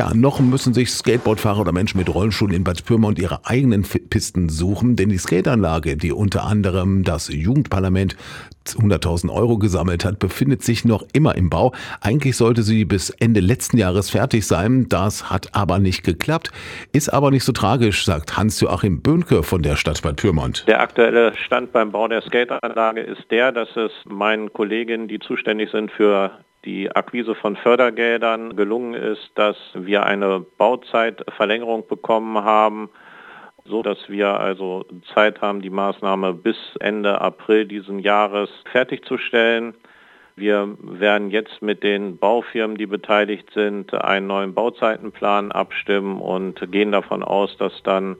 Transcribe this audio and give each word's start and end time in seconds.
Ja, 0.00 0.14
noch 0.14 0.40
müssen 0.40 0.72
sich 0.72 0.88
Skateboardfahrer 0.88 1.60
oder 1.60 1.72
Menschen 1.72 1.98
mit 1.98 2.08
Rollschuhen 2.08 2.54
in 2.54 2.64
Bad 2.64 2.86
Pyrmont 2.86 3.18
ihre 3.18 3.44
eigenen 3.44 3.82
Pisten 3.82 4.48
suchen, 4.48 4.96
denn 4.96 5.10
die 5.10 5.18
Skateanlage, 5.18 5.98
die 5.98 6.10
unter 6.10 6.44
anderem 6.44 7.04
das 7.04 7.28
Jugendparlament 7.28 8.16
100.000 8.66 9.30
Euro 9.30 9.58
gesammelt 9.58 10.06
hat, 10.06 10.18
befindet 10.18 10.62
sich 10.62 10.86
noch 10.86 11.04
immer 11.12 11.34
im 11.34 11.50
Bau. 11.50 11.74
Eigentlich 12.00 12.38
sollte 12.38 12.62
sie 12.62 12.86
bis 12.86 13.10
Ende 13.10 13.40
letzten 13.40 13.76
Jahres 13.76 14.08
fertig 14.08 14.46
sein. 14.46 14.88
Das 14.88 15.28
hat 15.28 15.54
aber 15.54 15.78
nicht 15.78 16.02
geklappt. 16.02 16.50
Ist 16.94 17.12
aber 17.12 17.30
nicht 17.30 17.44
so 17.44 17.52
tragisch, 17.52 18.06
sagt 18.06 18.38
Hans-Joachim 18.38 19.02
Böhnke 19.02 19.42
von 19.42 19.60
der 19.60 19.76
Stadt 19.76 20.00
Bad 20.00 20.16
Pyrmont. 20.16 20.64
Der 20.66 20.80
aktuelle 20.80 21.36
Stand 21.36 21.72
beim 21.72 21.92
Bau 21.92 22.08
der 22.08 22.22
Skateanlage 22.22 23.02
ist 23.02 23.30
der, 23.30 23.52
dass 23.52 23.68
es 23.76 23.92
meinen 24.06 24.50
Kolleginnen, 24.50 25.08
die 25.08 25.18
zuständig 25.18 25.70
sind 25.70 25.92
für 25.92 26.30
die 26.64 26.94
Akquise 26.94 27.34
von 27.34 27.56
Fördergeldern 27.56 28.56
gelungen 28.56 28.94
ist, 28.94 29.30
dass 29.34 29.56
wir 29.74 30.04
eine 30.04 30.40
Bauzeitverlängerung 30.40 31.86
bekommen 31.86 32.44
haben, 32.44 32.90
so 33.64 33.82
dass 33.82 34.08
wir 34.08 34.38
also 34.40 34.84
Zeit 35.14 35.40
haben, 35.40 35.62
die 35.62 35.70
Maßnahme 35.70 36.34
bis 36.34 36.56
Ende 36.80 37.20
April 37.20 37.66
diesen 37.66 37.98
Jahres 37.98 38.50
fertigzustellen. 38.70 39.74
Wir 40.36 40.76
werden 40.80 41.30
jetzt 41.30 41.60
mit 41.62 41.82
den 41.82 42.16
Baufirmen, 42.18 42.76
die 42.76 42.86
beteiligt 42.86 43.50
sind, 43.52 43.92
einen 43.94 44.26
neuen 44.26 44.54
Bauzeitenplan 44.54 45.52
abstimmen 45.52 46.20
und 46.20 46.72
gehen 46.72 46.92
davon 46.92 47.22
aus, 47.22 47.56
dass 47.58 47.82
dann 47.82 48.16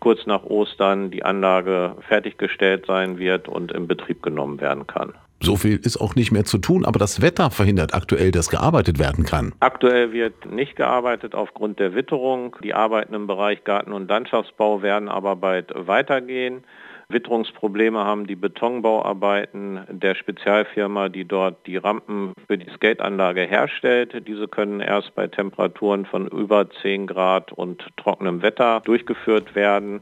kurz 0.00 0.26
nach 0.26 0.42
Ostern 0.44 1.10
die 1.10 1.22
Anlage 1.22 1.94
fertiggestellt 2.08 2.86
sein 2.86 3.18
wird 3.18 3.48
und 3.48 3.72
in 3.72 3.86
Betrieb 3.86 4.22
genommen 4.22 4.60
werden 4.60 4.86
kann. 4.86 5.12
So 5.42 5.56
viel 5.56 5.76
ist 5.76 5.98
auch 5.98 6.14
nicht 6.16 6.32
mehr 6.32 6.44
zu 6.44 6.58
tun, 6.58 6.84
aber 6.84 6.98
das 6.98 7.22
Wetter 7.22 7.50
verhindert 7.50 7.94
aktuell, 7.94 8.30
dass 8.30 8.50
gearbeitet 8.50 8.98
werden 8.98 9.24
kann. 9.24 9.54
Aktuell 9.60 10.12
wird 10.12 10.44
nicht 10.44 10.76
gearbeitet 10.76 11.34
aufgrund 11.34 11.78
der 11.78 11.94
Witterung. 11.94 12.56
Die 12.62 12.74
Arbeiten 12.74 13.14
im 13.14 13.26
Bereich 13.26 13.64
Garten- 13.64 13.92
und 13.92 14.08
Landschaftsbau 14.08 14.82
werden 14.82 15.08
aber 15.08 15.36
bald 15.36 15.72
weitergehen. 15.74 16.64
Witterungsprobleme 17.12 17.98
haben 17.98 18.26
die 18.26 18.36
Betonbauarbeiten 18.36 19.80
der 19.88 20.14
Spezialfirma, 20.14 21.08
die 21.08 21.24
dort 21.24 21.66
die 21.66 21.76
Rampen 21.76 22.32
für 22.46 22.56
die 22.56 22.70
Skateanlage 22.70 23.42
herstellt. 23.42 24.26
Diese 24.26 24.48
können 24.48 24.80
erst 24.80 25.14
bei 25.14 25.26
Temperaturen 25.26 26.06
von 26.06 26.28
über 26.28 26.70
10 26.70 27.06
Grad 27.06 27.52
und 27.52 27.84
trockenem 27.96 28.42
Wetter 28.42 28.80
durchgeführt 28.84 29.54
werden. 29.54 30.00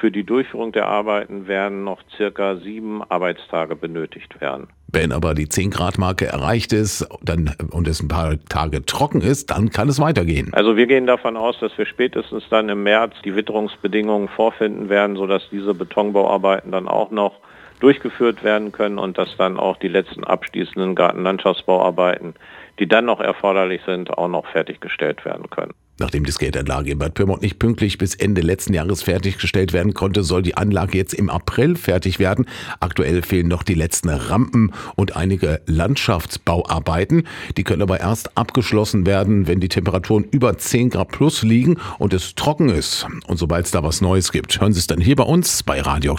Für 0.00 0.10
die 0.10 0.24
Durchführung 0.24 0.72
der 0.72 0.86
Arbeiten 0.88 1.46
werden 1.46 1.84
noch 1.84 2.02
circa 2.16 2.56
sieben 2.56 3.02
Arbeitstage 3.02 3.76
benötigt 3.76 4.40
werden. 4.40 4.68
Wenn 4.94 5.10
aber 5.10 5.34
die 5.34 5.48
10 5.48 5.70
Grad 5.70 5.98
Marke 5.98 6.26
erreicht 6.26 6.72
ist 6.72 7.08
dann, 7.20 7.50
und 7.72 7.88
es 7.88 8.00
ein 8.00 8.06
paar 8.06 8.36
Tage 8.48 8.86
trocken 8.86 9.22
ist, 9.22 9.50
dann 9.50 9.70
kann 9.70 9.88
es 9.88 9.98
weitergehen. 9.98 10.52
Also 10.52 10.76
wir 10.76 10.86
gehen 10.86 11.06
davon 11.06 11.36
aus, 11.36 11.58
dass 11.58 11.76
wir 11.76 11.84
spätestens 11.84 12.44
dann 12.48 12.68
im 12.68 12.84
März 12.84 13.14
die 13.24 13.34
Witterungsbedingungen 13.34 14.28
vorfinden 14.28 14.88
werden, 14.88 15.16
sodass 15.16 15.42
diese 15.50 15.74
Betonbauarbeiten 15.74 16.70
dann 16.70 16.86
auch 16.86 17.10
noch 17.10 17.40
durchgeführt 17.80 18.44
werden 18.44 18.70
können 18.70 19.00
und 19.00 19.18
dass 19.18 19.36
dann 19.36 19.58
auch 19.58 19.78
die 19.78 19.88
letzten 19.88 20.22
abschließenden 20.22 20.94
Gartenlandschaftsbauarbeiten, 20.94 22.34
die 22.78 22.86
dann 22.86 23.04
noch 23.04 23.20
erforderlich 23.20 23.82
sind, 23.84 24.16
auch 24.16 24.28
noch 24.28 24.46
fertiggestellt 24.46 25.24
werden 25.24 25.50
können. 25.50 25.74
Nachdem 25.98 26.24
die 26.24 26.32
Skateanlage 26.32 26.90
in 26.90 26.98
Bad 26.98 27.14
Pyrmont 27.14 27.42
nicht 27.42 27.60
pünktlich 27.60 27.98
bis 27.98 28.16
Ende 28.16 28.40
letzten 28.40 28.74
Jahres 28.74 29.02
fertiggestellt 29.02 29.72
werden 29.72 29.94
konnte, 29.94 30.24
soll 30.24 30.42
die 30.42 30.56
Anlage 30.56 30.98
jetzt 30.98 31.14
im 31.14 31.30
April 31.30 31.76
fertig 31.76 32.18
werden. 32.18 32.46
Aktuell 32.80 33.22
fehlen 33.22 33.46
noch 33.46 33.62
die 33.62 33.74
letzten 33.74 34.08
Rampen 34.08 34.72
und 34.96 35.14
einige 35.14 35.60
Landschaftsbauarbeiten. 35.66 37.28
Die 37.56 37.62
können 37.62 37.82
aber 37.82 38.00
erst 38.00 38.36
abgeschlossen 38.36 39.06
werden, 39.06 39.46
wenn 39.46 39.60
die 39.60 39.68
Temperaturen 39.68 40.24
über 40.24 40.58
10 40.58 40.90
Grad 40.90 41.08
plus 41.08 41.42
liegen 41.42 41.76
und 41.98 42.12
es 42.12 42.34
trocken 42.34 42.70
ist. 42.70 43.06
Und 43.28 43.38
sobald 43.38 43.66
es 43.66 43.70
da 43.70 43.84
was 43.84 44.00
Neues 44.00 44.32
gibt, 44.32 44.60
hören 44.60 44.72
Sie 44.72 44.80
es 44.80 44.88
dann 44.88 45.00
hier 45.00 45.14
bei 45.14 45.24
uns 45.24 45.62
bei 45.62 45.80
Radio 45.80 46.16